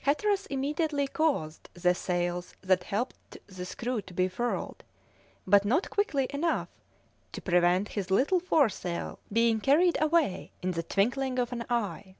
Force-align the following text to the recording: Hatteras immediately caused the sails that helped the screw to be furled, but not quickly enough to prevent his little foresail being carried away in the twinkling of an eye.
Hatteras 0.00 0.44
immediately 0.48 1.08
caused 1.08 1.70
the 1.72 1.94
sails 1.94 2.54
that 2.60 2.84
helped 2.84 3.38
the 3.46 3.64
screw 3.64 4.02
to 4.02 4.12
be 4.12 4.28
furled, 4.28 4.84
but 5.46 5.64
not 5.64 5.88
quickly 5.88 6.26
enough 6.28 6.68
to 7.32 7.40
prevent 7.40 7.88
his 7.96 8.10
little 8.10 8.40
foresail 8.40 9.20
being 9.32 9.58
carried 9.58 9.96
away 9.98 10.50
in 10.60 10.72
the 10.72 10.82
twinkling 10.82 11.38
of 11.38 11.50
an 11.50 11.64
eye. 11.70 12.14